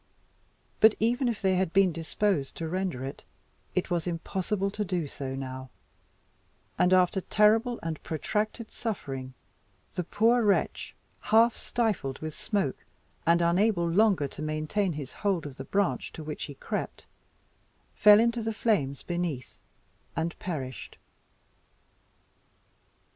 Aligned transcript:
But 0.79 0.95
even 0.99 1.27
if 1.27 1.43
they 1.43 1.53
had 1.57 1.73
been 1.73 1.91
disposed 1.91 2.55
to 2.55 2.67
render 2.67 3.05
it, 3.05 3.23
it 3.75 3.91
was 3.91 4.07
impossible 4.07 4.71
to 4.71 4.83
do 4.83 5.05
so 5.05 5.35
now; 5.35 5.69
and 6.75 6.91
after 6.91 7.21
terrible 7.21 7.79
and 7.83 8.01
protracted 8.01 8.71
suffering, 8.71 9.35
the 9.93 10.03
poor 10.03 10.41
wretch, 10.41 10.95
half 11.19 11.55
stifled 11.55 12.17
with 12.17 12.33
smoke, 12.33 12.83
and 13.27 13.43
unable 13.43 13.87
longer 13.87 14.27
to 14.29 14.41
maintain 14.41 14.93
his 14.93 15.13
hold 15.21 15.45
of 15.45 15.57
the 15.57 15.65
branch 15.65 16.11
to 16.13 16.23
which 16.23 16.45
he 16.45 16.55
crept, 16.55 17.05
fell 17.93 18.19
into 18.19 18.41
the 18.41 18.53
flames 18.55 19.03
beneath, 19.03 19.55
and 20.15 20.33
perished. 20.39 20.97